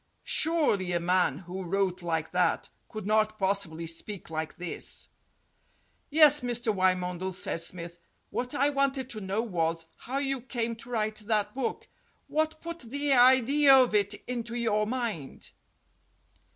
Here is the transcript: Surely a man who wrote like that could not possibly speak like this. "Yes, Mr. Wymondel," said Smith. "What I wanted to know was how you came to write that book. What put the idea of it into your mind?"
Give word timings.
Surely 0.23 0.93
a 0.93 0.99
man 0.99 1.37
who 1.37 1.61
wrote 1.61 2.01
like 2.01 2.31
that 2.31 2.69
could 2.89 3.05
not 3.05 3.37
possibly 3.37 3.85
speak 3.85 4.31
like 4.31 4.57
this. 4.57 5.09
"Yes, 6.09 6.41
Mr. 6.41 6.73
Wymondel," 6.73 7.31
said 7.31 7.61
Smith. 7.61 7.99
"What 8.31 8.55
I 8.55 8.69
wanted 8.71 9.11
to 9.11 9.21
know 9.21 9.43
was 9.43 9.85
how 9.97 10.17
you 10.17 10.41
came 10.41 10.75
to 10.77 10.89
write 10.89 11.17
that 11.17 11.53
book. 11.53 11.87
What 12.25 12.61
put 12.61 12.79
the 12.79 13.13
idea 13.13 13.75
of 13.75 13.93
it 13.93 14.15
into 14.25 14.55
your 14.55 14.87
mind?" 14.87 15.51